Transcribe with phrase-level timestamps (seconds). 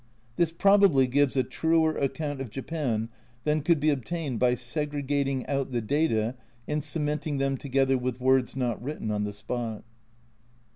[0.35, 3.09] This probably gives a truer account of Japan
[3.43, 6.33] than could be obtained by segregating out the data
[6.67, 9.83] and cement ing them together with words not written on the spot.